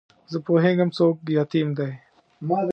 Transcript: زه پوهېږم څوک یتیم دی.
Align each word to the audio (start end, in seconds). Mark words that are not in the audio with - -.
زه 0.31 0.37
پوهېږم 0.45 0.89
څوک 0.97 1.15
یتیم 1.37 1.69
دی. 1.77 1.91